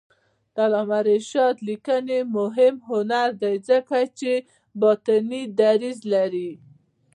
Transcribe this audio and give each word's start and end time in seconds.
د 0.53 0.55
علامه 0.65 0.99
رشاد 1.11 1.55
لیکنی 1.67 2.19
هنر 2.37 2.73
مهم 2.87 3.05
دی 3.41 3.55
ځکه 3.69 3.97
چې 4.19 4.31
باطني 4.81 5.41
دریځ 5.59 5.99
لري. 6.13 6.51